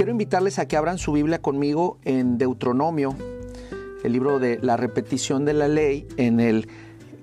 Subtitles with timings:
[0.00, 3.14] quiero invitarles a que abran su Biblia conmigo en Deuteronomio,
[4.02, 6.68] el libro de la repetición de la ley, en el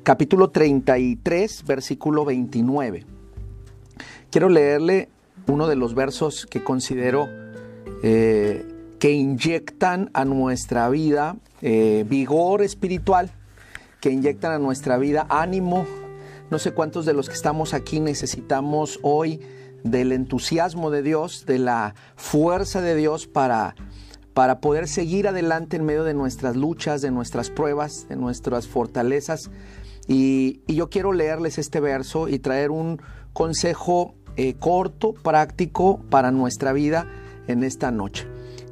[0.03, 3.03] capítulo 33, versículo 29.
[4.29, 5.09] Quiero leerle
[5.47, 7.27] uno de los versos que considero
[8.03, 8.63] eh,
[8.99, 13.31] que inyectan a nuestra vida eh, vigor espiritual,
[14.01, 15.87] que inyectan a nuestra vida ánimo.
[16.51, 19.41] No sé cuántos de los que estamos aquí necesitamos hoy
[19.83, 23.75] del entusiasmo de Dios, de la fuerza de Dios para,
[24.33, 29.49] para poder seguir adelante en medio de nuestras luchas, de nuestras pruebas, de nuestras fortalezas.
[30.07, 33.01] Y, yo quiero leerles este verso y traer un
[33.33, 37.07] consejo eh, corto, práctico para nuestra vida
[37.47, 38.27] en esta noche.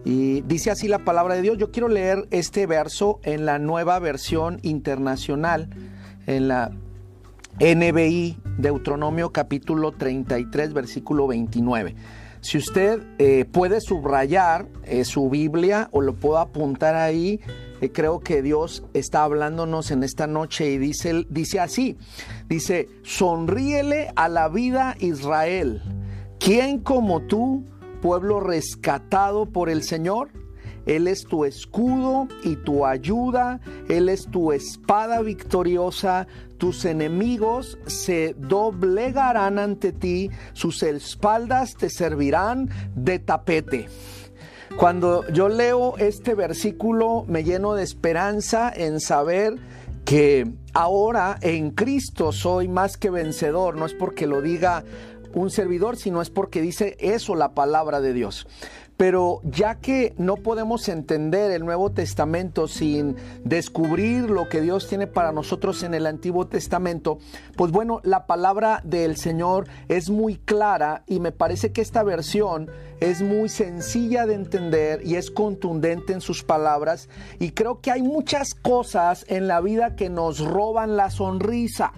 [0.06, 1.58] Y dice así la palabra de Dios.
[1.58, 5.70] Yo quiero leer este verso en la nueva versión internacional,
[6.28, 6.72] en la
[7.60, 11.96] NBI, Deuteronomio capítulo 33, versículo 29.
[12.42, 17.40] Si usted eh, puede subrayar eh, su Biblia o lo puedo apuntar ahí,
[17.80, 21.98] eh, creo que Dios está hablándonos en esta noche y dice, dice así,
[22.50, 25.82] dice, sonríele a la vida Israel,
[26.40, 27.64] ¿quién como tú,
[28.02, 30.30] pueblo rescatado por el Señor?
[30.86, 36.28] Él es tu escudo y tu ayuda, Él es tu espada victoriosa,
[36.66, 43.88] tus enemigos se doblegarán ante ti, sus espaldas te servirán de tapete.
[44.76, 49.58] Cuando yo leo este versículo me lleno de esperanza en saber
[50.06, 54.84] que ahora en Cristo soy más que vencedor, no es porque lo diga
[55.36, 58.48] un servidor, sino es porque dice eso la palabra de Dios.
[58.98, 65.08] Pero ya que no podemos entender el Nuevo Testamento sin descubrir lo que Dios tiene
[65.08, 67.20] para nosotros en el Antiguo Testamento,
[67.58, 72.70] pues bueno, la palabra del Señor es muy clara y me parece que esta versión
[73.02, 77.10] es muy sencilla de entender y es contundente en sus palabras
[77.40, 81.92] y creo que hay muchas cosas en la vida que nos roban la sonrisa.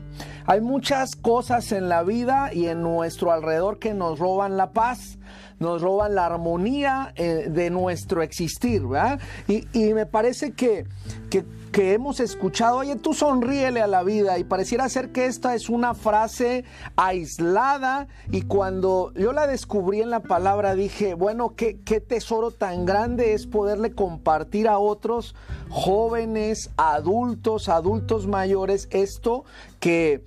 [0.50, 5.17] Hay muchas cosas en la vida y en nuestro alrededor que nos roban la paz
[5.60, 9.20] nos roban la armonía eh, de nuestro existir, ¿verdad?
[9.48, 10.86] Y, me parece que,
[11.30, 11.46] que,
[11.94, 15.94] hemos escuchado, oye, tú sonríele a la vida y pareciera ser que esta es una
[15.94, 16.66] frase
[16.96, 22.86] aislada y cuando yo la descubrí en la palabra dije, bueno, qué, qué tesoro tan
[22.86, 25.36] grande es poderle compartir a otros
[25.70, 29.46] jóvenes, adultos, adultos mayores, esto
[29.80, 30.24] que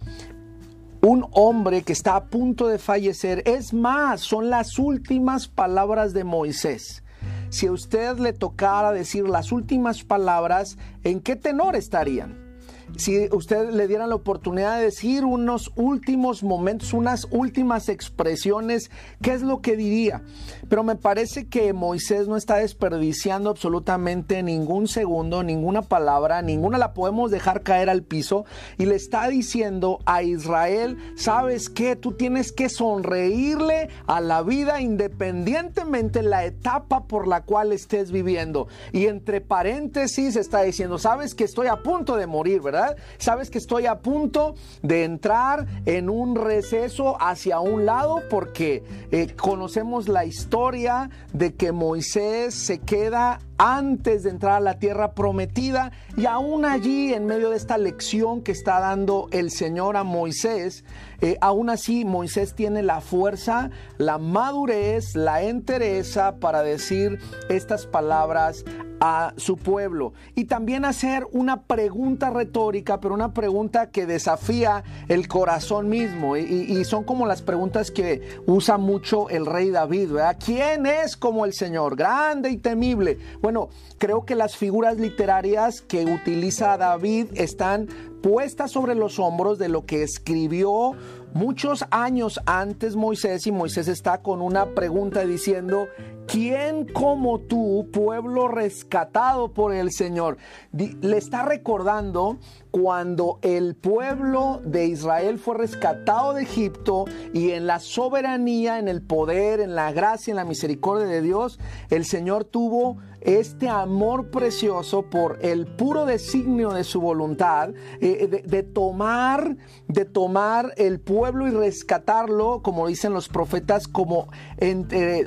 [1.02, 3.42] un hombre que está a punto de fallecer.
[3.46, 7.02] Es más, son las últimas palabras de Moisés.
[7.48, 12.49] Si a usted le tocara decir las últimas palabras, ¿en qué tenor estarían?
[12.96, 18.90] Si usted le diera la oportunidad de decir unos últimos momentos, unas últimas expresiones,
[19.22, 20.22] ¿qué es lo que diría?
[20.68, 26.94] Pero me parece que Moisés no está desperdiciando absolutamente ningún segundo, ninguna palabra, ninguna la
[26.94, 28.44] podemos dejar caer al piso
[28.78, 31.96] y le está diciendo a Israel, ¿sabes qué?
[31.96, 38.68] Tú tienes que sonreírle a la vida independientemente la etapa por la cual estés viviendo.
[38.92, 42.79] Y entre paréntesis está diciendo, ¿sabes que estoy a punto de morir, verdad?
[43.18, 49.34] Sabes que estoy a punto de entrar en un receso hacia un lado porque eh,
[49.36, 55.92] conocemos la historia de que Moisés se queda antes de entrar a la tierra prometida
[56.16, 60.82] y aún allí en medio de esta lección que está dando el Señor a Moisés,
[61.20, 67.18] eh, aún así Moisés tiene la fuerza, la madurez, la entereza para decir
[67.50, 68.64] estas palabras
[69.00, 75.26] a su pueblo y también hacer una pregunta retórica, pero una pregunta que desafía el
[75.26, 80.36] corazón mismo y, son como las preguntas que usa mucho el rey David, ¿verdad?
[80.44, 81.96] ¿Quién es como el Señor?
[81.96, 83.18] Grande y temible.
[83.40, 83.68] Bueno,
[83.98, 87.88] creo que las figuras literarias que utiliza David están
[88.22, 90.94] puestas sobre los hombros de lo que escribió
[91.32, 95.86] muchos años antes Moisés y Moisés está con una pregunta diciendo,
[96.30, 100.36] ¿quién como tú, pueblo rescatado por el Señor?
[100.72, 102.38] Le está recordando
[102.70, 109.02] cuando el pueblo de Israel fue rescatado de Egipto y en la soberanía, en el
[109.02, 111.58] poder, en la gracia, en la misericordia de Dios,
[111.90, 118.62] el Señor tuvo este amor precioso por el puro designio de su voluntad, eh, de,
[118.62, 119.56] tomar,
[119.88, 124.28] de tomar el pueblo y rescatarlo, como dicen los profetas, como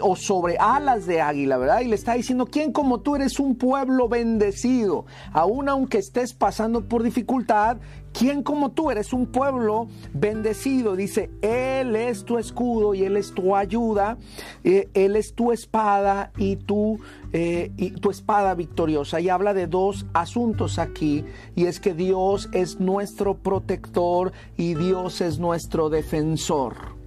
[0.01, 1.81] o sobre alas de águila, ¿verdad?
[1.81, 5.05] Y le está diciendo, ¿quién como tú eres un pueblo bendecido?
[5.31, 7.77] Aún aunque estés pasando por dificultad,
[8.13, 8.91] ¿quién como tú?
[8.91, 10.95] Eres un pueblo bendecido.
[10.95, 14.17] Dice, Él es tu escudo y Él es tu ayuda,
[14.63, 16.99] eh, Él es tu espada y tu,
[17.33, 19.19] eh, y tu espada victoriosa.
[19.19, 21.25] Y habla de dos asuntos aquí,
[21.55, 27.02] y es que Dios es nuestro protector y Dios es nuestro defensor.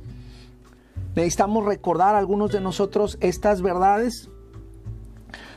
[1.17, 4.29] Necesitamos recordar algunos de nosotros estas verdades.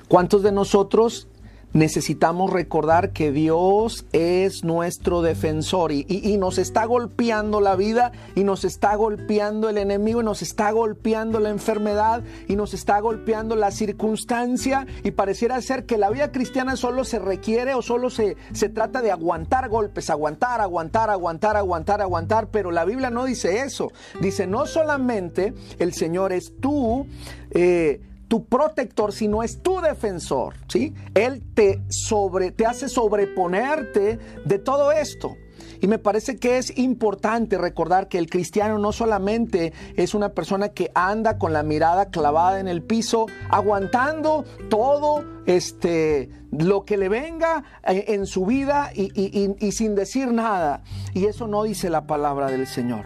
[0.07, 1.27] ¿Cuántos de nosotros
[1.73, 6.05] necesitamos recordar que Dios es nuestro defensor y,
[6.39, 11.39] nos está golpeando la vida y nos está golpeando el enemigo y nos está golpeando
[11.39, 16.77] la enfermedad y nos está golpeando la circunstancia y pareciera ser que la vida cristiana
[16.77, 22.01] solo se requiere o solo se, se trata de aguantar golpes, aguantar, aguantar, aguantar, aguantar,
[22.01, 23.91] aguantar, pero la Biblia no dice eso.
[24.21, 27.05] Dice, no solamente el Señor es tú,
[27.51, 30.93] eh, tu protector, sino es tu defensor, ¿sí?
[31.15, 35.35] Él te sobre te hace sobreponerte de todo esto.
[35.81, 40.69] Y me parece que es importante recordar que el cristiano no solamente es una persona
[40.69, 47.09] que anda con la mirada clavada en el piso, aguantando todo este, lo que le
[47.09, 50.83] venga eh, en su vida y sin decir nada.
[51.13, 53.05] Y eso no dice la palabra del Señor.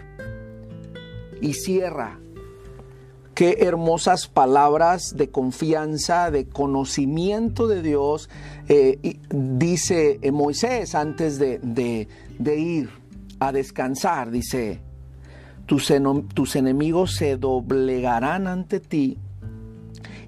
[1.40, 2.18] Y cierra
[3.34, 8.30] Qué hermosas palabras de confianza, de conocimiento de Dios,
[8.68, 12.08] eh, dice eh, Moisés antes de,
[12.38, 12.90] ir
[13.40, 14.80] a descansar, dice,
[15.66, 19.18] tus, enemigos se doblegarán ante ti.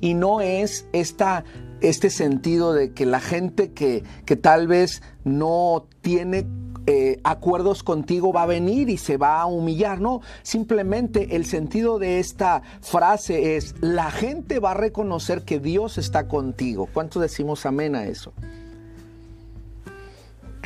[0.00, 1.44] Y no es esta
[1.80, 6.46] este sentido de que la gente que, que, tal vez no tiene
[6.86, 10.00] eh, acuerdos contigo va a venir y se va a humillar.
[10.00, 15.98] No, simplemente el sentido de esta frase es, la gente va a reconocer que Dios
[15.98, 16.88] está contigo.
[16.92, 18.32] ¿Cuánto decimos amén a eso?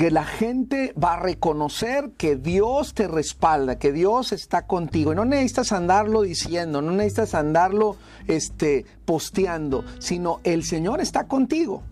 [0.00, 5.12] que la gente va a reconocer que Dios te respalda, que Dios está contigo.
[5.12, 7.96] Y no necesitas andarlo diciendo, no necesitas andarlo
[8.26, 11.82] este, posteando, sino el Señor está contigo.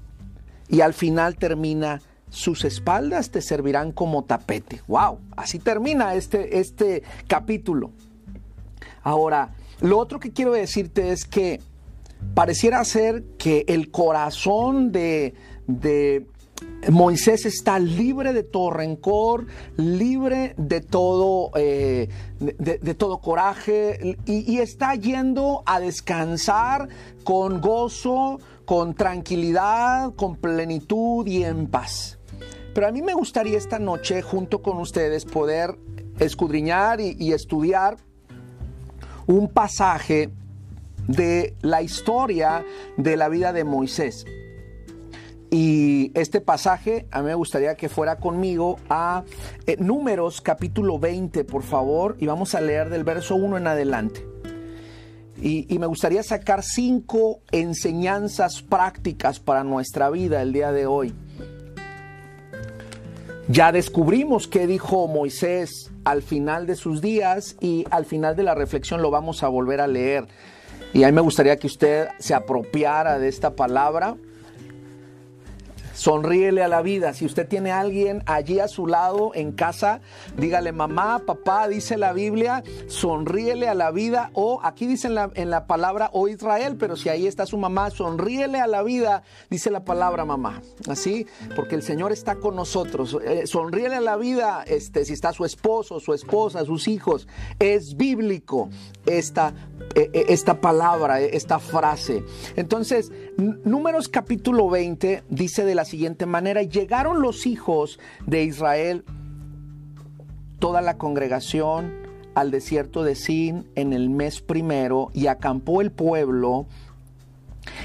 [0.70, 4.82] Y al final termina sus espaldas te servirán como tapete.
[4.86, 5.18] ¡Wow!
[5.36, 7.90] Así termina este, este capítulo.
[9.02, 11.60] Ahora, lo otro que quiero decirte es que
[12.34, 15.34] pareciera ser que el corazón de,
[16.90, 19.46] Moisés está libre de todo rencor,
[19.76, 22.08] libre de todo, eh,
[22.40, 26.88] de, todo coraje y, está yendo a descansar
[27.22, 32.17] con gozo, con tranquilidad, con plenitud y en paz.
[32.74, 35.76] Pero a mí me gustaría esta noche, junto con ustedes, poder
[36.18, 37.96] escudriñar y, estudiar
[39.26, 40.30] un pasaje
[41.06, 42.64] de la historia
[42.96, 44.24] de la vida de Moisés.
[45.50, 49.24] Y este pasaje a mí me gustaría que fuera conmigo a
[49.66, 54.26] eh, Números capítulo 20, por favor, y vamos a leer del verso 1 en adelante.
[55.40, 61.14] Y, y, me gustaría sacar cinco enseñanzas prácticas para nuestra vida el día de hoy.
[63.50, 68.54] Ya descubrimos qué dijo Moisés al final de sus días y al final de la
[68.54, 70.26] reflexión lo vamos a volver a leer.
[70.92, 74.16] Y a mí me gustaría que usted se apropiara de esta palabra
[75.98, 77.12] Sonríele a la vida.
[77.12, 80.00] Si usted tiene a alguien allí a su lado en casa,
[80.36, 84.30] dígale, mamá, papá, dice la Biblia, sonríele a la vida.
[84.32, 87.58] O aquí dice en la, en la palabra, o Israel, pero si ahí está su
[87.58, 90.62] mamá, sonríele a la vida, dice la palabra mamá.
[90.88, 91.26] Así,
[91.56, 93.18] porque el Señor está con nosotros.
[93.24, 97.26] Eh, sonríele a la vida, este, si está su esposo, su esposa, sus hijos.
[97.58, 98.70] Es bíblico
[99.04, 99.52] esta,
[99.96, 102.22] eh, eh, esta palabra, esta frase.
[102.54, 109.04] Entonces, Números capítulo 20 dice de la siguiente manera, llegaron los hijos de Israel,
[110.58, 111.92] toda la congregación,
[112.34, 116.66] al desierto de Sin en el mes primero y acampó el pueblo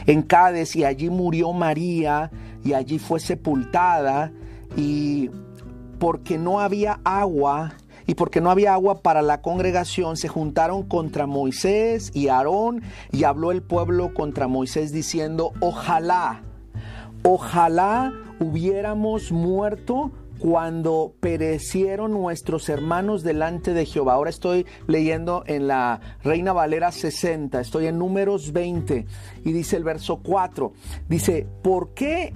[0.07, 2.31] en Cádiz y allí murió María
[2.63, 4.31] y allí fue sepultada
[4.75, 5.29] y
[5.99, 11.27] porque no había agua y porque no había agua para la congregación, se juntaron contra
[11.27, 12.81] Moisés y Aarón
[13.11, 16.43] y habló el pueblo contra Moisés diciendo, ojalá,
[17.23, 24.15] ojalá hubiéramos muerto cuando perecieron nuestros hermanos delante de Jehová.
[24.15, 29.05] Ahora estoy leyendo en la Reina Valera 60, estoy en números 20
[29.45, 30.73] y dice el verso 4,
[31.07, 32.33] dice, ¿por qué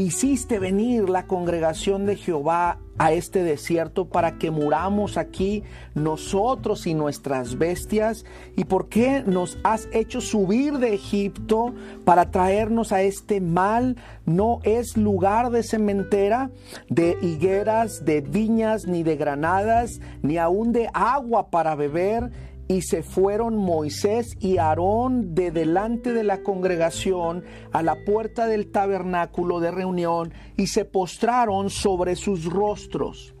[0.00, 5.62] hiciste venir la congregación de Jehová a este desierto para que muramos aquí
[5.94, 8.24] nosotros y nuestras bestias?
[8.56, 11.74] ¿Y por qué nos has hecho subir de Egipto
[12.04, 13.96] para traernos a este mal?
[14.24, 16.50] No es lugar de cementera,
[16.88, 22.30] de higueras, de viñas, ni de granadas, ni aún de agua para beber
[22.68, 28.70] y se fueron Moisés y Aarón de delante de la congregación a la puerta del
[28.70, 33.34] tabernáculo de reunión y se postraron sobre sus rostros.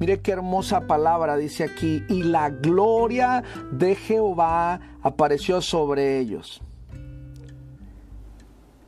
[0.00, 6.62] Mire qué hermosa palabra dice aquí, y la gloria de Jehová apareció sobre ellos.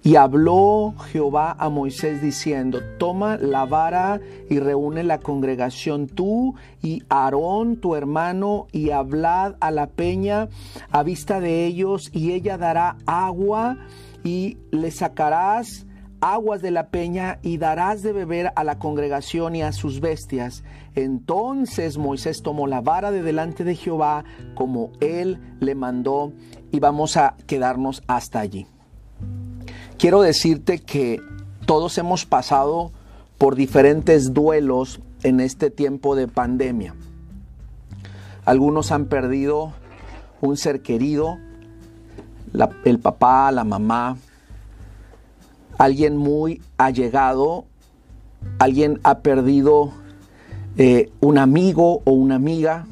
[0.02, 7.02] Y habló Jehová a Moisés diciendo, toma la vara y reúne la congregación tú y
[7.11, 10.49] Aarón tu hermano y hablad a la peña
[10.90, 13.76] a vista de ellos y ella dará agua
[14.25, 15.87] y le sacarás
[16.23, 20.64] aguas de la peña y darás de beber a la congregación y a sus bestias.
[20.95, 26.33] Entonces Moisés tomó la vara de delante de Jehová como él le mandó
[26.73, 28.66] y vamos a quedarnos hasta allí
[30.00, 31.21] quiero decirte que
[31.66, 32.90] todos hemos pasado
[33.37, 36.95] por diferentes duelos en este tiempo de pandemia.
[38.47, 39.75] Algunos han perdido
[40.40, 41.37] un ser querido,
[42.85, 44.16] el papá, la mamá,
[45.76, 47.66] alguien muy allegado,
[48.59, 49.92] alguien ha perdido
[50.78, 52.87] eh, un amigo o una amiga.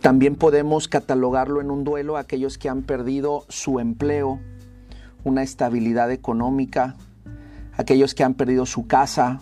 [0.00, 4.38] También podemos catalogarlo en un duelo aquellos que han perdido su empleo,
[5.28, 6.96] una estabilidad económica,
[7.76, 9.40] aquellos que han perdido su casa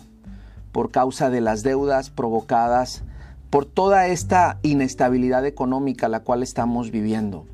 [0.71, 3.03] por causa de las deudas provocadas
[3.49, 7.45] por toda esta inestabilidad económica la cual estamos viviendo.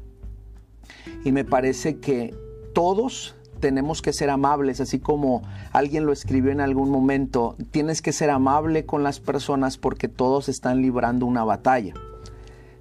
[1.23, 2.35] Y me parece que
[2.73, 8.11] todos tenemos que ser amables, así como alguien lo escribió en algún momento, tienes que
[8.11, 11.93] ser amable con las personas porque todos están librando una batalla.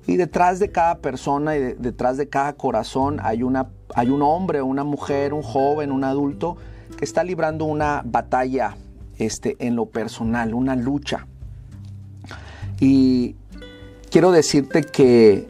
[0.07, 4.61] Y detrás de cada persona y detrás de cada corazón hay, una, hay un hombre,
[4.63, 6.57] una mujer, un joven, un adulto
[6.97, 8.77] que está librando una batalla
[9.19, 11.27] este, en lo personal, una lucha.
[12.81, 13.37] Y
[14.11, 15.49] quiero decirte que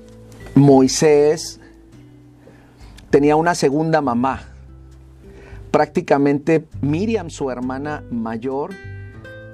[0.54, 1.60] Moisés
[3.08, 4.42] tenía una segunda mamá.
[5.70, 8.74] Prácticamente Miriam, su hermana mayor,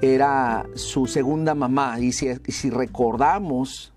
[0.03, 2.01] era su segunda mamá.
[2.01, 3.93] Y si, si recordamos,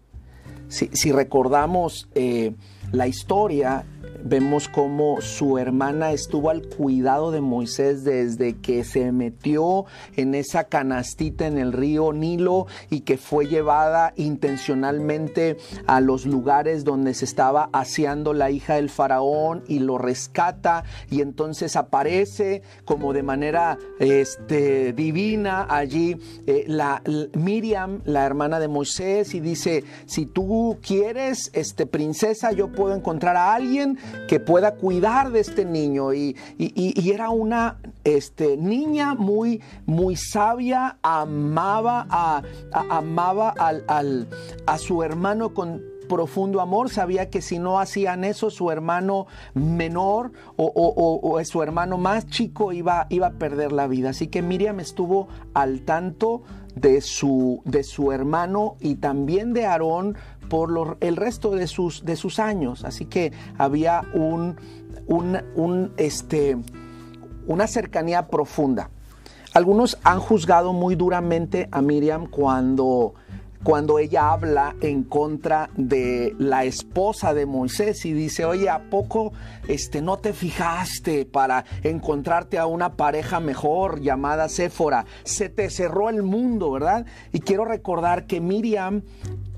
[0.72, 2.54] si, recordamos eh,
[2.92, 3.86] la historia,
[4.24, 9.86] vemos cómo su hermana estuvo al cuidado de Moisés desde que se metió
[10.16, 16.84] en esa canastita en el río Nilo y que fue llevada intencionalmente a los lugares
[16.84, 20.84] donde se estaba aseando la hija del faraón y lo rescata.
[21.10, 27.02] Y entonces aparece como de manera este, divina allí eh, la,
[27.34, 33.36] Miriam, la hermana de Moisés y dice, si tú quieres, este, princesa, yo puedo encontrar
[33.38, 36.14] a alguien que pueda cuidar de este niño.
[36.14, 36.36] Y,
[37.12, 42.42] era una este, niña muy, muy sabia, amaba, a,
[42.90, 44.28] amaba al,
[44.66, 50.34] a su hermano con profundo amor, sabía que si no hacían eso, su hermano menor
[50.58, 54.10] o, su hermano más chico iba, iba, a perder la vida.
[54.10, 56.44] Así que Miriam estuvo al tanto
[56.76, 60.18] de su, de su hermano y también de Aarón
[60.52, 62.84] por el resto de sus, de sus años.
[62.84, 64.58] Así que había un,
[65.08, 66.58] un, este,
[67.48, 68.90] una cercanía profunda.
[69.54, 73.14] Algunos han juzgado muy duramente a Miriam cuando,
[73.64, 79.32] cuando ella habla en contra de la esposa de Moisés y dice, oye, ¿a poco
[79.70, 85.06] este, no te fijaste para encontrarte a una pareja mejor llamada Séfora?
[85.24, 87.06] Se te cerró el mundo, ¿verdad?
[87.32, 89.04] Y quiero recordar que Miriam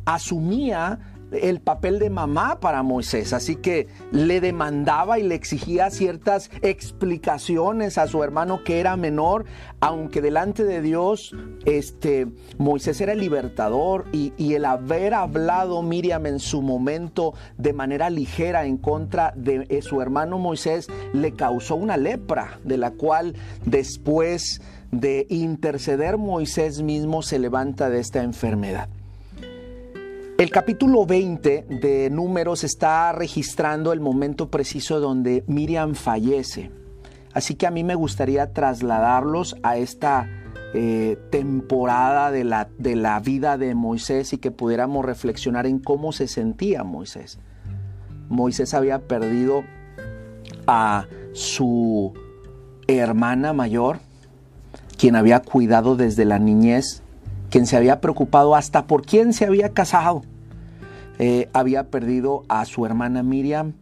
[0.06, 1.00] asumía
[1.42, 7.98] el papel de mamá para Moisés, así que le demandaba y le exigía ciertas explicaciones
[7.98, 9.46] a su hermano que era menor,
[9.80, 16.40] aunque delante de Dios este, Moisés era el libertador y, el haber hablado Miriam en
[16.40, 22.60] su momento de manera ligera en contra de su hermano Moisés le causó una lepra,
[22.64, 23.34] de la cual
[23.66, 28.90] después de interceder Moisés mismo se levanta de esta enfermedad.
[30.44, 36.70] El capítulo 20 de Números está registrando el momento preciso donde Miriam fallece.
[37.34, 40.28] Así que a mí me gustaría trasladarlos a esta
[40.74, 46.12] eh, temporada de la, de la vida de Moisés y que pudiéramos reflexionar en cómo
[46.12, 47.40] se sentía Moisés.
[48.28, 49.64] Moisés había perdido
[50.68, 52.12] a su
[52.90, 54.00] hermana mayor,
[54.98, 57.02] quien había cuidado desde la niñez,
[57.50, 60.22] quien se había preocupado hasta por quién se había casado.
[61.20, 63.74] Eh, había perdido a su hermana Miriam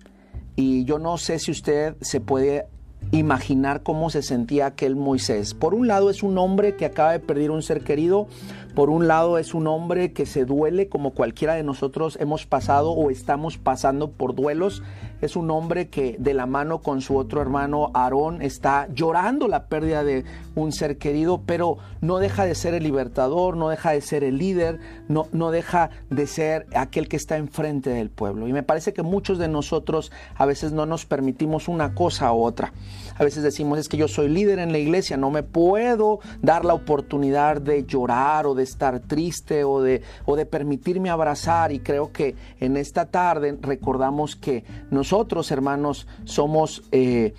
[0.56, 2.66] y yo no sé si usted se puede
[3.12, 5.54] imaginar cómo se sentía aquel Moisés.
[5.54, 8.28] Por un lado es un hombre que acaba de perder un ser querido,
[8.76, 12.92] por un lado es un hombre que se duele como cualquiera de nosotros hemos pasado
[12.92, 14.82] o estamos pasando por duelos.
[15.20, 19.66] Es un hombre que de la mano con su otro hermano Aarón está llorando la
[19.66, 20.24] pérdida de
[20.56, 24.38] un ser querido, pero no deja de ser el libertador, no deja de ser el
[24.38, 28.48] líder, no, no deja de ser aquel que está enfrente del pueblo.
[28.48, 32.44] Y me parece que muchos de nosotros a veces no nos permitimos una cosa u
[32.44, 32.74] otra.
[33.16, 36.66] A veces decimos es que yo soy líder en la iglesia, no me puedo dar
[36.66, 41.72] la oportunidad de llorar o de estar triste o de, o de permitirme abrazar.
[41.72, 46.84] Y creo que en esta tarde recordamos que nosotros, hermanos, somos...
[46.92, 47.34] Eh,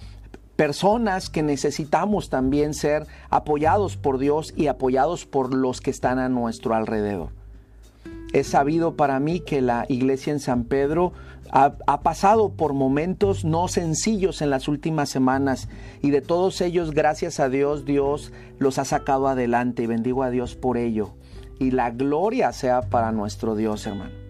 [0.62, 6.28] personas que necesitamos también ser apoyados por Dios y apoyados por los que están a
[6.28, 7.30] nuestro alrededor.
[8.32, 11.14] Es sabido para mí que la iglesia en San Pedro
[11.50, 15.68] ha, ha, pasado por momentos no sencillos en las últimas semanas
[16.00, 20.30] y de todos ellos, gracias a Dios, Dios los ha sacado adelante y bendigo a
[20.30, 21.14] Dios por ello.
[21.58, 24.21] Y la gloria sea para nuestro Dios, hermano.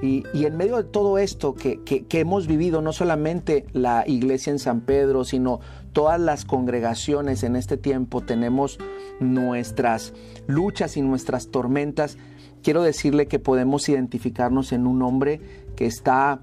[0.00, 4.82] Y, en medio de todo esto que, hemos vivido, no solamente la iglesia en San
[4.82, 5.60] Pedro, sino
[5.92, 8.78] todas las congregaciones en este tiempo, tenemos
[9.18, 10.14] nuestras
[10.46, 12.16] luchas y nuestras tormentas.
[12.62, 15.40] Quiero decirle que podemos identificarnos en un hombre
[15.74, 16.40] que está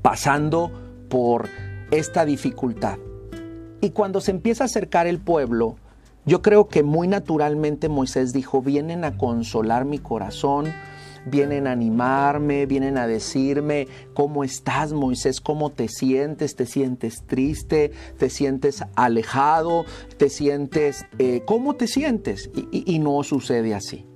[0.00, 0.70] pasando
[1.10, 1.48] por
[1.90, 2.98] esta dificultad.
[3.82, 5.76] Y cuando se empieza a acercar el pueblo,
[6.24, 10.72] yo creo que muy naturalmente Moisés dijo, vienen a consolar mi corazón,
[11.26, 15.40] vienen a animarme, vienen a decirme, ¿cómo estás Moisés?
[15.40, 16.56] ¿Cómo te sientes?
[16.56, 17.92] ¿Te sientes triste?
[18.18, 19.84] ¿Te sientes alejado?
[20.16, 21.04] ¿Te sientes...
[21.18, 22.50] Eh, ¿Cómo te sientes?
[22.70, 24.06] y no sucede así.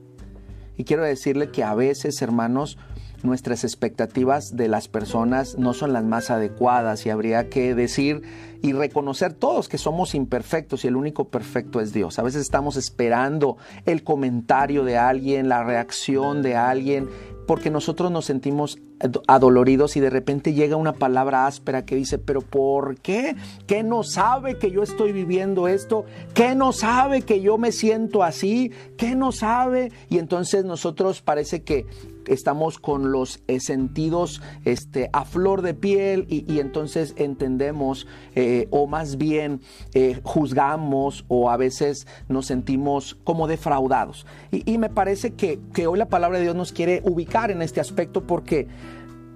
[0.77, 2.79] Y quiero decirle que a veces, hermanos,
[3.23, 8.23] nuestras expectativas de las personas no son las más adecuadas y habría que decir
[8.63, 12.19] y reconocer todos que somos imperfectos y el único perfecto es Dios.
[12.19, 17.09] A veces estamos esperando el comentario de alguien, la reacción de alguien,
[17.51, 18.79] porque nosotros nos sentimos
[19.27, 23.35] adoloridos y de repente llega una palabra áspera que dice, pero ¿por qué?
[23.67, 26.05] ¿Qué no sabe que yo estoy viviendo esto?
[26.33, 28.71] ¿Qué no sabe que yo me siento así?
[28.97, 29.91] ¿Qué no sabe?
[30.09, 31.87] Y entonces nosotros parece que
[32.27, 38.87] estamos con los eh, sentidos este, a flor de piel y, entonces entendemos eh, o
[38.87, 39.61] más bien
[39.95, 44.27] eh, juzgamos o a veces nos sentimos como defraudados.
[44.53, 47.81] Y, me parece que, que, hoy la palabra de Dios nos quiere ubicar en este
[47.81, 48.69] aspecto porque,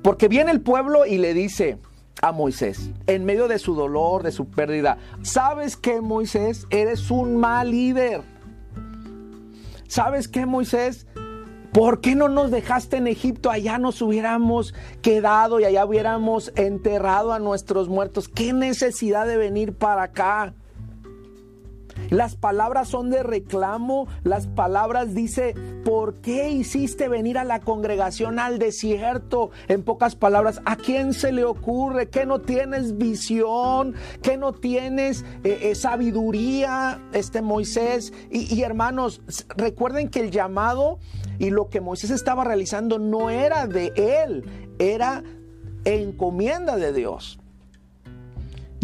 [0.02, 1.78] porque viene el pueblo y le dice,
[2.24, 4.98] a Moisés en medio de su dolor, de su pérdida.
[5.22, 6.66] ¿Sabes que Moisés?
[6.70, 8.22] Eres un mal líder.
[9.88, 11.06] ¿Sabes qué, Moisés?
[11.72, 13.50] ¿Por qué no nos dejaste en Egipto?
[13.50, 18.28] Allá nos hubiéramos quedado y allá hubiéramos enterrado a nuestros muertos.
[18.28, 20.54] ¿Qué necesidad de venir para acá?
[22.11, 25.54] Las palabras son de reclamo, las palabras dice,
[25.85, 29.50] ¿por qué hiciste venir a la congregación al desierto?
[29.68, 32.09] En pocas palabras, ¿a quién se le ocurre?
[32.09, 33.94] ¿Que no tienes visión?
[34.22, 38.12] ¿Que no tienes eh, eh, sabiduría, este Moisés?
[38.30, 39.22] Y, y hermanos,
[39.57, 40.98] recuerden que el llamado
[41.38, 44.44] y lo que Moisés estaba realizando no era de él,
[44.78, 45.22] era
[45.85, 47.38] encomienda de Dios.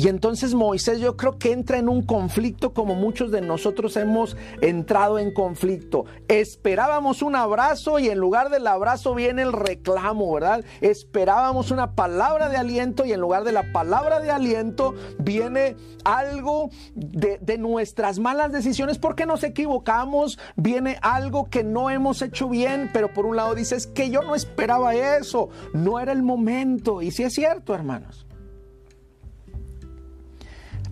[0.01, 4.35] Y entonces Moisés yo creo que entra en un conflicto como muchos de nosotros hemos
[4.63, 6.07] entrado en conflicto.
[6.27, 10.65] Esperábamos un abrazo y en lugar del abrazo viene el reclamo, ¿verdad?
[10.81, 16.71] Esperábamos una palabra de aliento y en lugar de la palabra de aliento viene algo
[16.95, 23.13] de, nuestras malas decisiones porque nos equivocamos, viene algo que no hemos hecho bien, pero
[23.13, 27.03] por un lado dices que yo no esperaba eso, no era el momento.
[27.03, 28.30] Y si es cierto, hermanos.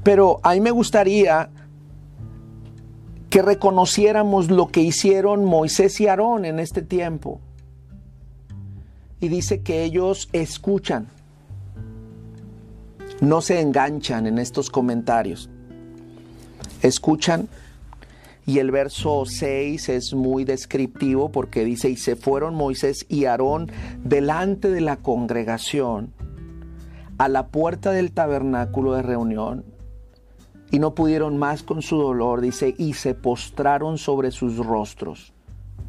[0.08, 1.50] Pero a mí me gustaría
[3.28, 7.42] que reconociéramos lo que hicieron Moisés y Aarón en este tiempo.
[9.20, 11.08] Y dice que ellos escuchan,
[13.20, 15.50] no se enganchan en estos comentarios.
[16.80, 17.46] Escuchan
[18.46, 23.70] y el verso 6 es muy descriptivo porque dice, y se fueron Moisés y Aarón
[24.02, 26.14] delante de la congregación
[27.18, 29.76] a la puerta del tabernáculo de reunión
[30.70, 35.32] y no pudieron más con su dolor, dice, y se postraron sobre sus rostros.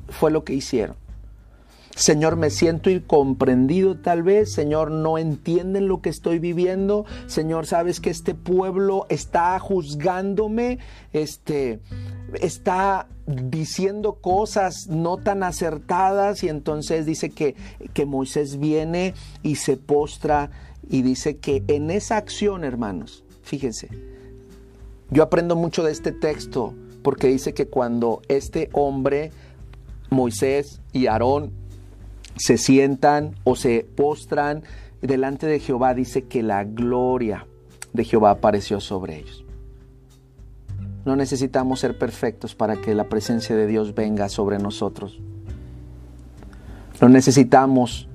[0.08, 0.96] Fue lo que hicieron.
[2.00, 4.54] Señor, me siento incomprendido tal vez.
[4.54, 7.06] Señor, no entienden lo que estoy viviendo.
[7.28, 10.80] Señor, sabes que este pueblo está juzgándome,
[11.12, 11.82] este,
[12.36, 17.56] está diciendo cosas no tan acertadas y entonces dice que,
[17.94, 19.14] que Moisés viene
[19.44, 20.52] y se postra
[20.90, 23.90] y dice que en esa acción, hermanos, fíjense,
[25.12, 29.32] yo aprendo mucho de este texto porque dice que cuando este hombre,
[30.10, 31.52] Moisés y Aarón,
[32.36, 34.64] se sientan o se postran
[35.02, 37.48] delante de Jehová, dice que la gloria
[37.94, 39.46] de Jehová apareció sobre ellos.
[41.06, 45.20] No necesitamos ser perfectos para que la presencia de Dios venga sobre nosotros.
[47.02, 48.08] No necesitamos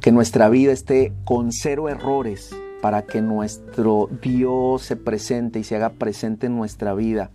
[0.00, 5.76] que nuestra vida esté con cero errores para que nuestro Dios se presente y se
[5.76, 7.30] haga presente en nuestra vida.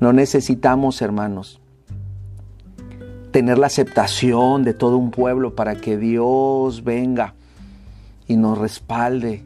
[0.00, 1.60] No necesitamos, hermanos,
[3.30, 7.34] tener la aceptación de todo un pueblo para que Dios venga
[8.26, 9.44] y nos respalde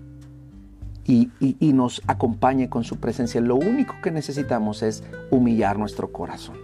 [1.05, 1.31] y,
[1.73, 3.41] nos acompañe con su presencia.
[3.41, 6.57] Lo único que necesitamos es humillar nuestro corazón.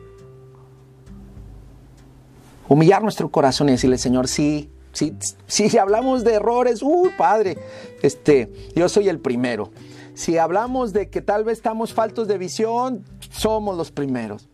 [2.68, 7.59] Humillar nuestro corazón y decirle, Señor, sí, sí, si hablamos de errores, uy, Padre,
[8.03, 9.70] este, yo soy el primero.
[10.14, 14.48] Si hablamos de que tal vez estamos faltos de visión, somos los primeros.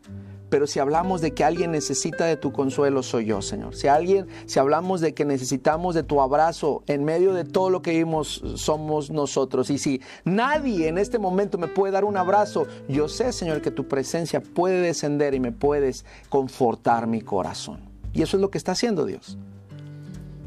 [0.54, 3.74] Pero si hablamos de que alguien necesita de tu consuelo, soy yo, Señor.
[3.74, 7.82] Si alguien, si hablamos de que necesitamos de tu abrazo en medio de todo lo
[7.82, 9.68] que vimos, somos nosotros.
[9.70, 13.70] Y si nadie en este momento me puede dar un abrazo, yo sé, Señor, que
[13.70, 17.80] tu presencia puede descender y me puedes confortar mi corazón.
[18.12, 19.38] Y eso es lo que está haciendo Dios.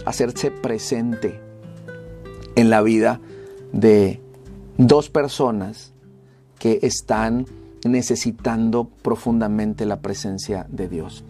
[0.08, 1.38] Hacerse presente
[2.56, 3.20] en la vida
[3.74, 4.22] de
[4.78, 5.92] dos personas
[6.60, 7.46] que están
[7.84, 11.26] necesitando profundamente la presencia de Dios.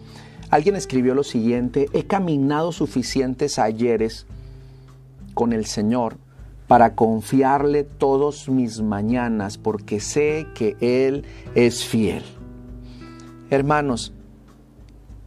[0.48, 4.26] Alguien escribió lo siguiente, he caminado suficientes ayeres
[5.34, 6.16] con el Señor
[6.68, 11.24] para confiarle todos mis mañanas porque sé que Él
[11.56, 12.22] es fiel.
[13.50, 14.12] Hermanos,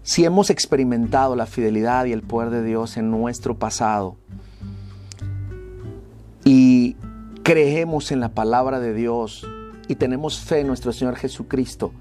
[0.04, 4.18] si hemos experimentado la fidelidad y el poder de Dios en nuestro pasado
[6.44, 6.96] y
[7.44, 9.48] creemos en la palabra de Dios
[9.88, 11.92] y tenemos fe en nuestro Señor Jesucristo,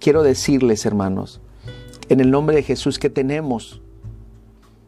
[0.00, 1.40] quiero decirles, hermanos,
[2.08, 3.82] en el nombre de Jesús que tenemos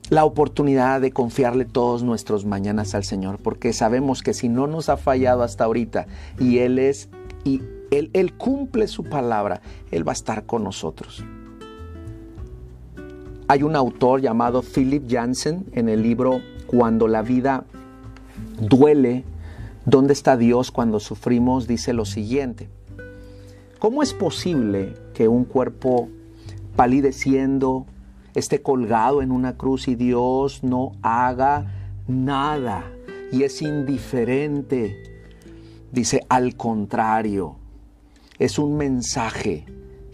[0.09, 4.89] la oportunidad de confiarle todos nuestros mañanas al Señor, porque sabemos que si no nos
[4.89, 6.07] ha fallado hasta ahorita
[6.39, 7.09] y Él es
[7.45, 11.25] y Él, él cumple su palabra, Él va a estar con nosotros.
[13.49, 17.65] Hay un autor llamado Philip Jansen en el libro Cuando la vida
[18.61, 19.25] duele,
[19.85, 21.69] ¿Dónde está Dios cuando sufrimos?
[21.69, 22.69] Dice lo siguiente.
[23.79, 26.09] ¿Cómo es posible que un cuerpo
[26.75, 27.87] palideciendo
[28.35, 32.83] esté colgado en una cruz y Dios no haga nada
[33.31, 34.97] y es indiferente?
[35.93, 37.55] Dice, al contrario,
[38.41, 39.67] es un mensaje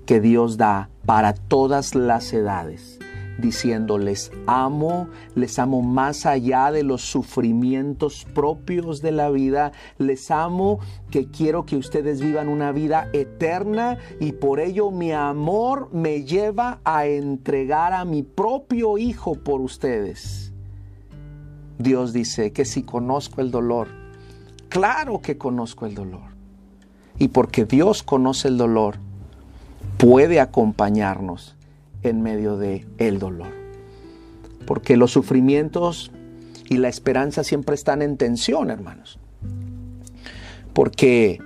[0.05, 2.99] que Dios da para todas las edades
[3.39, 10.81] diciéndoles amo, les amo más allá de los sufrimientos propios de la vida, les amo
[11.11, 16.81] que quiero que ustedes vivan una vida eterna y por ello mi amor me lleva
[16.85, 20.53] a entregar a mi propio Hijo por ustedes.
[21.79, 23.89] Dios dice que si conozco el dolor,
[24.69, 26.33] claro que conozco el dolor.
[27.19, 28.97] Y porque Dios conoce el dolor,
[29.99, 31.57] puede acompañarnos
[32.03, 33.53] en medio de el dolor.
[34.67, 36.11] Porque los sufrimientos
[36.69, 39.19] y la esperanza siempre están en tensión, hermanos.
[40.73, 41.39] Porque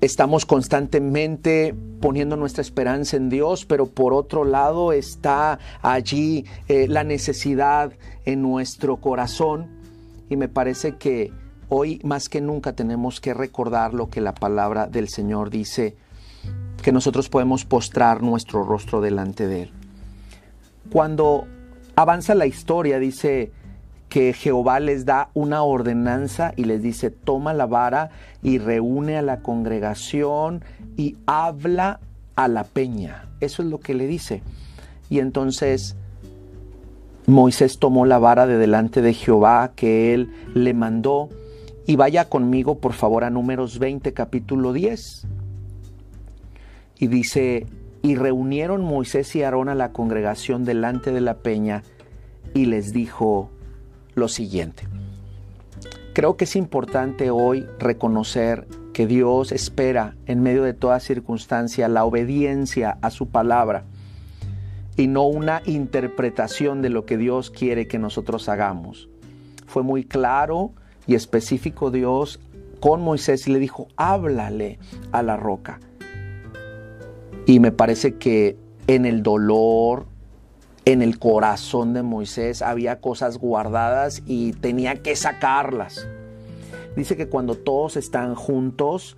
[0.00, 7.04] estamos constantemente poniendo nuestra esperanza en Dios, pero por otro lado está allí eh, la
[7.04, 7.92] necesidad
[8.24, 9.68] en nuestro corazón
[10.28, 11.32] y me parece que
[11.68, 15.96] hoy más que nunca tenemos que recordar lo que la palabra del Señor dice
[16.82, 19.70] que nosotros podemos postrar nuestro rostro delante de Él.
[20.90, 21.46] Cuando
[21.96, 23.52] avanza la historia, dice
[24.08, 28.10] que Jehová les da una ordenanza y les dice, toma la vara
[28.42, 30.62] y reúne a la congregación
[30.98, 32.00] y habla
[32.36, 33.30] a la peña.
[33.40, 34.42] Eso es lo que le dice.
[35.08, 35.96] Y entonces
[37.26, 41.30] Moisés tomó la vara de delante de Jehová que él le mandó
[41.86, 45.26] y vaya conmigo por favor a números 20 capítulo 10.
[47.02, 47.66] Y dice,
[48.02, 51.82] y reunieron Moisés y Aarón a la congregación delante de la peña
[52.54, 53.50] y les dijo
[54.14, 54.86] lo siguiente.
[56.14, 62.04] Creo que es importante hoy reconocer que Dios espera en medio de toda circunstancia la
[62.04, 63.82] obediencia a su palabra.
[64.96, 69.08] y no una interpretación de lo que Dios quiere que nosotros hagamos.
[69.66, 70.70] Fue muy claro
[71.08, 72.38] y específico Dios
[72.78, 74.78] con Moisés y le dijo, háblale
[75.10, 75.80] a la roca.
[77.46, 80.06] Y me parece que en el dolor,
[80.84, 86.06] en el corazón de Moisés había cosas guardadas y tenía que sacarlas.
[86.96, 89.16] Dice que cuando todos están juntos,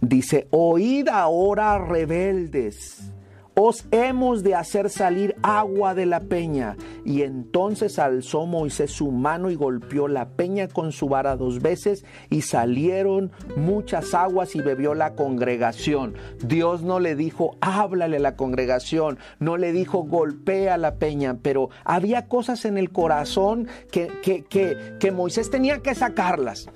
[0.00, 3.12] dice, oíd ahora rebeldes
[3.54, 6.76] os hemos de hacer salir agua de la peña.
[7.04, 12.04] Y entonces alzó Moisés su mano y golpeó la peña con su vara dos veces
[12.30, 16.14] y salieron muchas aguas y bebió la congregación.
[16.42, 21.70] Dios no le dijo, háblale a la congregación, no le dijo, golpea la peña, pero
[21.84, 26.68] había cosas en el corazón que, que, que, que Moisés tenía que sacarlas.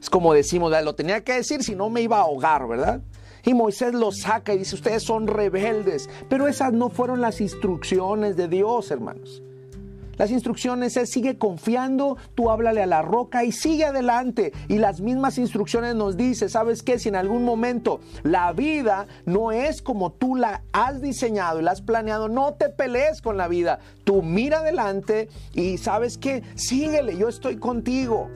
[0.00, 3.00] Es como decimos, lo tenía que decir si no me iba a ahogar, ¿verdad?
[3.44, 6.08] Y Moisés los saca y dice, ustedes son rebeldes.
[6.28, 9.42] Pero esas no fueron las instrucciones de Dios, hermanos.
[10.16, 14.52] Las instrucciones es sigue confiando, tú háblale a la roca y sigue adelante.
[14.68, 16.98] Y las mismas instrucciones nos dice, ¿sabes qué?
[16.98, 21.72] Si en algún momento la vida no es como tú la has diseñado y la
[21.72, 23.80] has planeado, no te pelees con la vida.
[24.04, 26.42] Tú mira adelante y sabes qué?
[26.54, 28.28] Síguele, yo estoy contigo.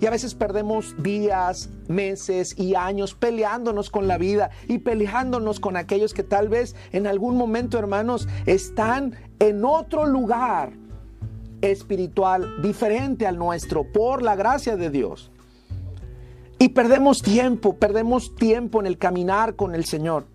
[0.00, 5.76] Y a veces perdemos días, meses y años peleándonos con la vida y peleándonos con
[5.76, 10.72] aquellos que tal vez en algún momento, hermanos, están en otro lugar
[11.62, 15.30] espiritual diferente al nuestro por la gracia de Dios.
[16.58, 20.26] Y perdemos tiempo, perdemos tiempo en el caminar con el Señor.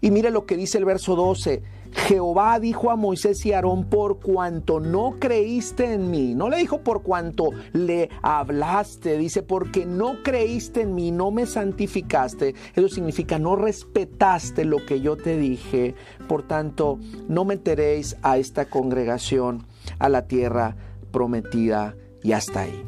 [0.00, 1.62] Y mire lo que dice el verso 12.
[1.94, 6.82] Jehová dijo a Moisés y Aarón, por cuanto no creíste en mí, no le dijo
[6.82, 13.38] por cuanto le hablaste, dice, porque no creíste en mí, no me santificaste, eso significa
[13.38, 15.94] no respetaste lo que yo te dije,
[16.28, 19.66] por tanto, no meteréis a esta congregación
[19.98, 20.76] a la tierra
[21.10, 22.84] prometida y hasta ahí.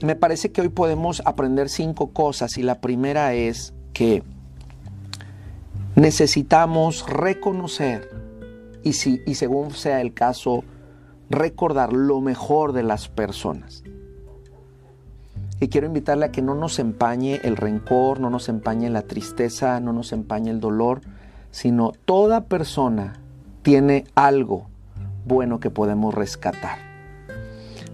[0.00, 4.22] Y me parece que hoy podemos aprender cinco cosas y la primera es que
[5.96, 8.10] necesitamos reconocer
[8.82, 10.64] y, si, y según sea el caso,
[11.30, 13.82] recordar lo mejor de las personas.
[15.60, 19.80] Y quiero invitarle a que no nos empañe el rencor, no nos empañe la tristeza,
[19.80, 21.00] no nos empañe el dolor,
[21.50, 23.14] sino toda persona
[23.62, 24.66] tiene algo
[25.24, 26.78] bueno que podemos rescatar.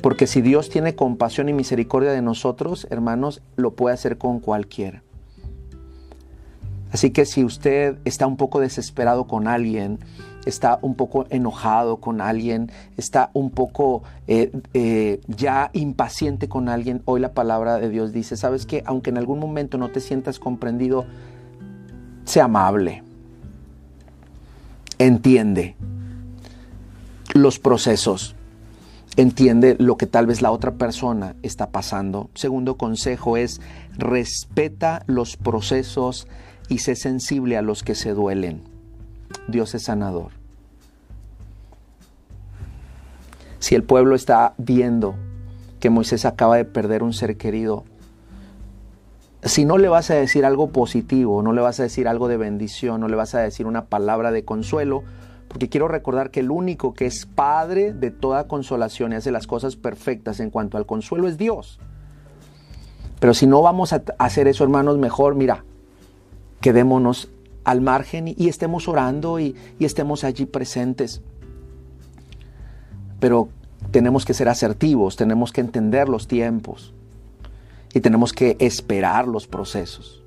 [0.01, 5.03] Porque si Dios tiene compasión y misericordia de nosotros, hermanos, lo puede hacer con cualquiera.
[6.93, 10.01] Así que si usted está un poco desesperado con alguien,
[10.45, 17.03] está un poco enojado con alguien, está un poco eh, eh, ya impaciente con alguien,
[17.05, 20.39] hoy la palabra de Dios dice, sabes que aunque en algún momento no te sientas
[20.39, 21.05] comprendido,
[22.25, 23.03] sea amable,
[24.99, 25.77] entiende
[27.35, 28.35] los procesos,
[29.17, 32.31] entiende lo que tal vez la otra persona está pasando.
[32.35, 33.61] Segundo consejo es
[33.97, 36.27] respeta los procesos
[36.71, 38.63] y sé sensible a los que se duelen.
[39.49, 40.31] Dios es sanador.
[43.59, 45.17] Si el pueblo está viendo
[45.81, 47.85] que Moisés acaba de perder un ser querido,
[49.43, 52.37] si no le vas a decir algo positivo, no le vas a decir algo de
[52.37, 55.03] bendición, no le vas a decir una palabra de consuelo,
[55.49, 59.49] porque quiero recordar que el único que es padre de toda consolación y hace las
[59.49, 61.81] cosas perfectas en cuanto al consuelo es Dios.
[63.19, 65.65] Pero si no vamos a hacer eso, hermanos, mejor, mira,
[66.61, 67.31] quedémonos
[67.65, 71.23] al margen y, estemos orando y, estemos allí presentes.
[73.19, 73.49] Pero
[73.91, 76.95] tenemos que ser asertivos, tenemos que entender los tiempos
[77.93, 80.23] y tenemos que esperar los procesos.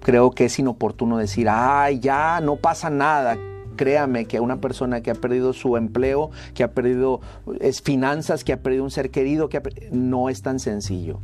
[0.00, 3.38] Creo que es inoportuno decir, ay, ya, no pasa nada.
[3.76, 7.20] Créame que una persona que ha perdido su empleo, que ha perdido
[7.60, 11.20] es, finanzas, que ha perdido un ser querido, que no es tan sencillo.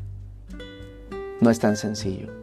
[1.41, 2.40] No es tan sencillo.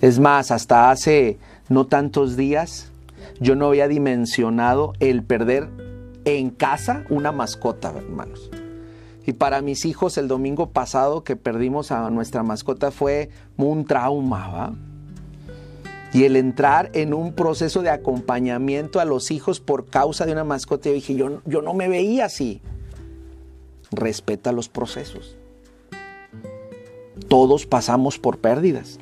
[0.00, 2.90] Es más, hasta hace no tantos días
[3.40, 5.68] yo no había dimensionado el perder
[6.24, 8.50] en casa una mascota, hermanos.
[9.26, 14.48] Y para mis hijos el domingo pasado que perdimos a nuestra mascota fue un trauma,
[14.48, 14.74] ¿va?
[16.12, 20.44] Y el entrar en un proceso de acompañamiento a los hijos por causa de una
[20.44, 22.62] mascota, yo dije, yo, yo no me veía así.
[23.90, 25.36] Respeta los procesos.
[27.28, 28.98] Todos pasamos por pérdidas.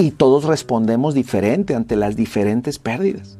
[0.00, 3.36] Y todos respondemos diferente ante las diferentes pérdidas.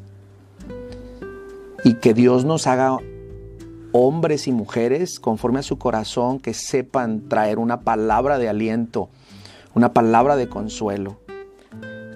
[1.84, 2.98] Y que Dios nos haga
[3.92, 9.08] hombres y mujeres conforme a su corazón que sepan traer una palabra de aliento,
[9.74, 11.16] una palabra de consuelo.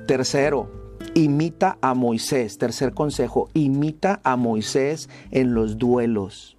[0.07, 0.71] Tercero,
[1.15, 2.59] imita a Moisés.
[2.59, 6.59] Tercer consejo, imita a Moisés en los duelos.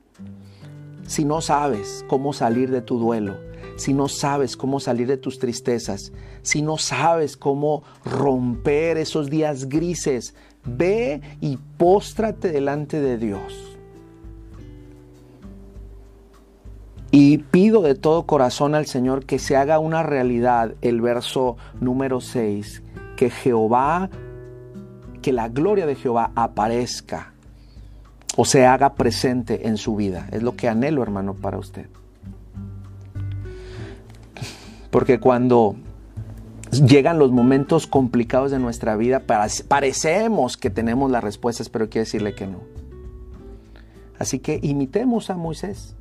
[1.06, 3.36] Si no sabes cómo salir de tu duelo,
[3.76, 6.12] si no sabes cómo salir de tus tristezas,
[6.42, 10.34] si no sabes cómo romper esos días grises,
[10.66, 13.78] ve y póstrate delante de Dios.
[17.12, 22.20] Y pido de todo corazón al Señor que se haga una realidad el verso número
[22.20, 22.84] 6,
[23.16, 24.10] que Jehová,
[25.22, 27.34] que la gloria de Jehová aparezca
[28.36, 30.28] o se haga presente en su vida.
[30.32, 31.88] Es lo que anhelo, hermano, para usted.
[34.96, 35.76] Porque cuando
[36.72, 39.24] llegan los momentos complicados de nuestra vida,
[39.68, 42.60] parecemos que tenemos las respuestas, pero quiero decirle que no.
[44.18, 45.98] Así que imitemos a Moisés.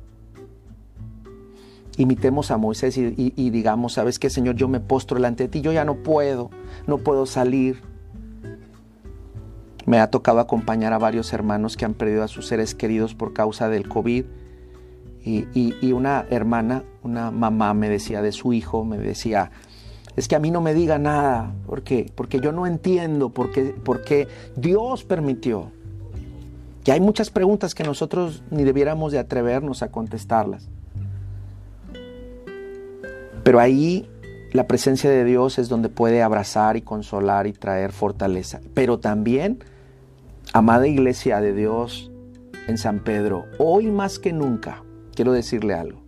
[1.97, 4.55] Imitemos a Moisés y, y digamos, ¿sabes qué, Señor?
[4.55, 6.49] Yo me postro delante de ti, yo ya no puedo,
[6.87, 7.81] no puedo salir
[9.85, 13.33] me ha tocado acompañar a varios hermanos que han perdido a sus seres queridos por
[13.33, 14.23] causa del COVID.
[15.27, 19.49] Y, una hermana, una mamá me decía de su hijo, me decía,
[20.15, 22.11] es que a mí no me diga nada, ¿por qué?
[22.13, 25.71] Porque yo no entiendo por qué, por qué Dios permitió.
[26.85, 30.69] Y hay muchas preguntas que nosotros ni debiéramos de atrevernos a contestarlas.
[33.43, 34.07] Pero ahí
[34.53, 38.61] la presencia de Dios es donde puede abrazar y consolar y traer fortaleza.
[38.75, 39.59] Pero también
[40.53, 42.11] Amada iglesia de Dios
[42.67, 44.83] en San Pedro, hoy más que nunca,
[45.15, 46.01] quiero decirle algo.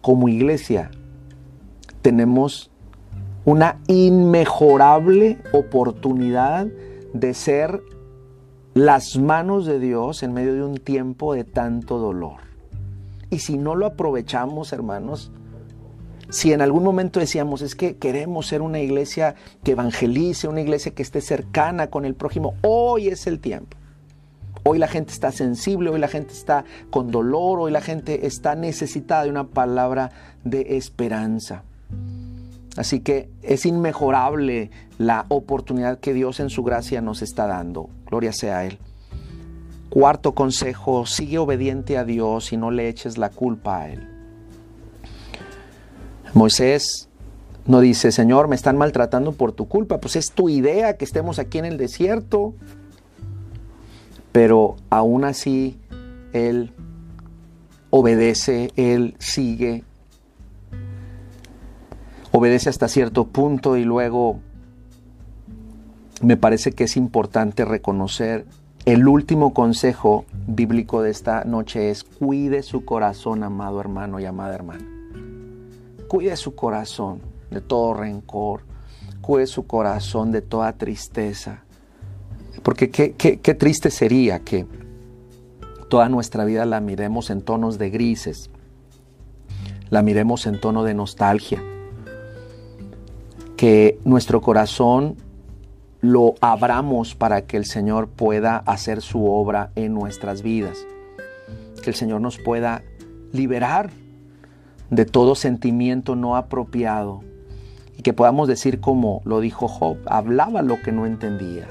[0.00, 0.90] Como iglesia
[2.02, 2.70] tenemos
[3.44, 6.66] una inmejorable oportunidad
[7.12, 7.80] de ser
[8.74, 12.40] las manos de Dios en medio de un tiempo de tanto dolor.
[13.30, 15.32] Y si no lo aprovechamos, hermanos,
[16.30, 20.94] si en algún momento decíamos, es que queremos ser una iglesia que evangelice, una iglesia
[20.94, 23.76] que esté cercana con el prójimo, hoy es el tiempo.
[24.62, 28.54] Hoy la gente está sensible, hoy la gente está con dolor, hoy la gente está
[28.54, 30.10] necesitada de una palabra
[30.44, 31.62] de esperanza.
[32.76, 37.88] Así que es inmejorable la oportunidad que Dios en su gracia nos está dando.
[38.06, 38.78] Gloria sea a Él.
[39.88, 44.08] Cuarto consejo, sigue obediente a Dios y no le eches la culpa a Él.
[46.32, 47.08] Moisés
[47.66, 51.38] no dice, Señor, me están maltratando por tu culpa, pues es tu idea que estemos
[51.38, 52.54] aquí en el desierto.
[54.32, 55.78] Pero aún así,
[56.32, 56.72] Él
[57.90, 59.84] obedece, Él sigue,
[62.32, 64.38] obedece hasta cierto punto y luego
[66.22, 68.46] me parece que es importante reconocer
[68.86, 74.54] el último consejo bíblico de esta noche es cuide su corazón, amado hermano y amada
[74.54, 74.84] hermana.
[76.08, 78.62] Cuide su corazón de todo rencor,
[79.20, 81.62] cuide su corazón de toda tristeza.
[82.62, 84.66] Porque qué, qué triste sería que
[85.88, 88.50] toda nuestra vida la miremos en tonos de grises,
[89.90, 91.62] la miremos en tono de nostalgia,
[93.56, 95.16] que nuestro corazón
[96.00, 100.86] lo abramos para que el Señor pueda hacer su obra en nuestras vidas,
[101.82, 102.82] que el Señor nos pueda
[103.32, 103.90] liberar
[104.90, 107.22] de todo sentimiento no apropiado.
[107.96, 111.68] Y que podamos decir como lo dijo Job, hablaba lo que no entendía,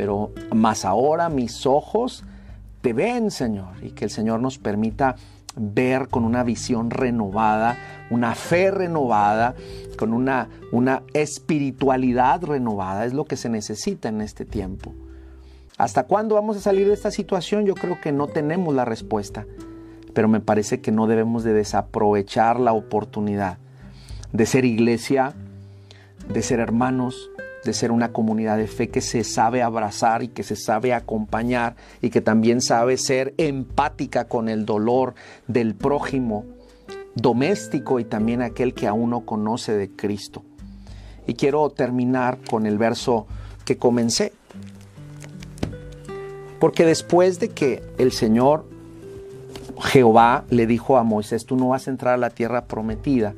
[0.00, 2.24] pero más ahora mis ojos
[2.80, 5.16] te ven, Señor, y que el Señor nos permita
[5.56, 7.76] ver con una visión renovada,
[8.08, 9.54] una fe renovada,
[9.98, 14.94] con una, una espiritualidad renovada, es lo que se necesita en este tiempo.
[15.76, 17.66] ¿Hasta cuándo vamos a salir de esta situación?
[17.66, 19.44] Yo creo que no tenemos la respuesta
[20.14, 23.58] pero me parece que no debemos de desaprovechar la oportunidad
[24.32, 25.34] de ser iglesia,
[26.28, 27.29] de ser hermanos,
[27.64, 31.76] de ser una comunidad de fe que se sabe abrazar y que se sabe acompañar
[32.00, 35.14] y que también sabe ser empática con el dolor
[35.46, 36.44] del prójimo
[37.14, 40.42] doméstico y también aquel que aún no conoce de Cristo.
[41.26, 43.26] Y quiero terminar con el verso
[43.64, 44.32] que comencé.
[46.58, 48.66] Porque después de que el Señor
[49.80, 53.34] Jehová le dijo a Moisés, tú no vas a entrar a la tierra prometida.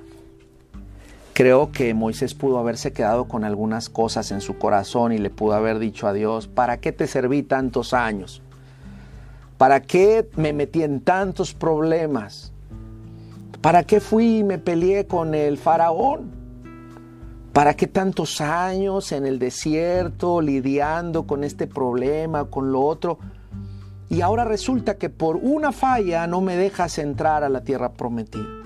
[1.34, 5.54] Creo que Moisés pudo haberse quedado con algunas cosas en su corazón y le pudo
[5.54, 8.42] haber dicho a Dios, ¿para qué te serví tantos años?
[9.56, 12.52] ¿Para qué me metí en tantos problemas?
[13.60, 16.30] ¿Para qué fui y me peleé con el faraón?
[17.52, 23.18] ¿Para qué tantos años en el desierto lidiando con este problema, con lo otro?
[24.12, 28.61] y ahora resulta que por una falla no me dejas entrar a la tierra prometida.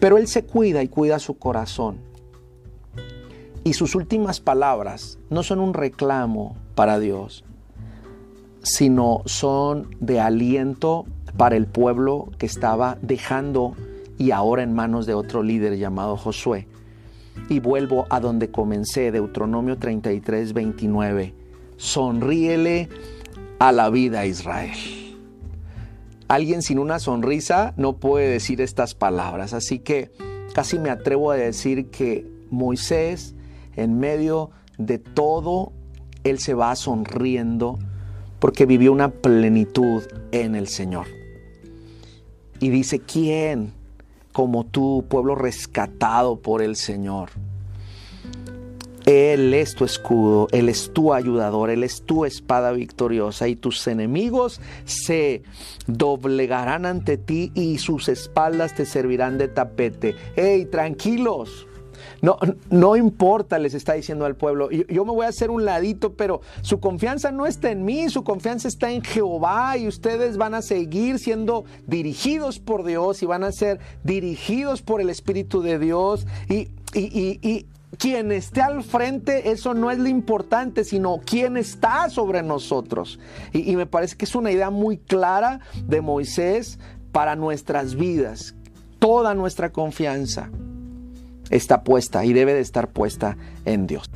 [0.00, 1.98] Pero Él se cuida y cuida su corazón.
[3.62, 7.44] Y sus últimas palabras no son un reclamo para Dios,
[8.62, 13.72] sino son de aliento para el pueblo que estaba dejando
[14.18, 16.68] y ahora en manos de otro líder llamado Josué.
[17.48, 21.34] Y vuelvo a donde comencé, Deuteronomio 33, 29.
[21.76, 22.88] Sonríele
[23.58, 25.03] a la vida, Israel.
[26.28, 30.10] Alguien sin una sonrisa no puede decir estas palabras, así que
[30.54, 33.34] casi me atrevo a decir que Moisés,
[33.76, 35.72] en medio de todo,
[36.24, 37.78] él se va sonriendo
[38.38, 40.02] porque vivió una plenitud
[40.32, 41.06] en el Señor.
[42.60, 43.72] Y dice, ¿quién
[44.32, 47.30] como tú, pueblo rescatado por el Señor?
[49.06, 53.86] Él es tu escudo, Él es tu ayudador, Él es tu espada victoriosa y tus
[53.86, 55.42] enemigos se
[55.86, 60.14] doblegarán ante ti y sus espaldas te servirán de tapete.
[60.36, 61.66] ¡Ey, tranquilos!
[62.22, 62.38] No,
[62.70, 66.14] no importa, les está diciendo al pueblo, yo, yo, me voy a hacer un ladito,
[66.14, 70.54] pero su confianza no está en mí, su confianza está en Jehová y ustedes van
[70.54, 75.78] a seguir siendo dirigidos por Dios y van a ser dirigidos por el Espíritu de
[75.78, 77.66] Dios y, y, y
[77.98, 83.18] quien esté al frente, eso no es lo importante, sino quién está sobre nosotros.
[83.52, 86.78] Y, y, me parece que es una idea muy clara de Moisés
[87.12, 88.54] para nuestras vidas.
[88.98, 90.50] Toda nuestra confianza
[91.50, 94.10] está puesta y debe de estar puesta en Dios.